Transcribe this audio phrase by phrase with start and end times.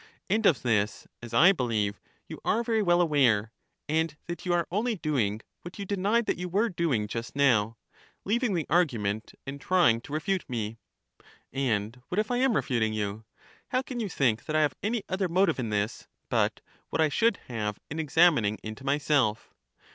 [0.31, 3.51] And of this, as I believe, you are very well aware;
[3.87, 7.77] and that you are only doing what you denied that you were doing just now,
[8.25, 10.79] leaving the argimaent and trying to refute me.
[11.53, 13.25] And what if I am refuting you?
[13.67, 17.09] How can you think that I have any other motive in this but what I
[17.09, 19.53] should have in examining into myself?